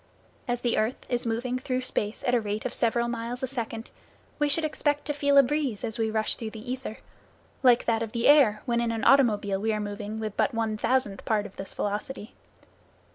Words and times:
As 0.47 0.61
the 0.61 0.79
earth 0.79 1.05
is 1.09 1.27
moving 1.27 1.59
through 1.59 1.81
space 1.81 2.23
at 2.25 2.31
the 2.31 2.41
rate 2.41 2.65
of 2.65 2.73
several 2.73 3.07
miles 3.07 3.43
a 3.43 3.45
second, 3.45 3.91
we 4.39 4.49
should 4.49 4.65
expect 4.65 5.05
to 5.05 5.13
feel 5.13 5.37
a 5.37 5.43
breeze 5.43 5.83
as 5.83 5.99
we 5.99 6.09
rush 6.09 6.37
through 6.37 6.49
the 6.49 6.71
ether, 6.71 6.97
like 7.61 7.85
that 7.85 8.01
of 8.01 8.11
the 8.11 8.27
air 8.27 8.63
when 8.65 8.81
in 8.81 8.91
an 8.91 9.03
automobile 9.03 9.61
we 9.61 9.71
are 9.71 9.79
moving 9.79 10.19
with 10.19 10.35
but 10.35 10.55
one 10.55 10.75
thousandth 10.75 11.23
part 11.23 11.45
of 11.45 11.55
this 11.57 11.75
velocity. 11.75 12.33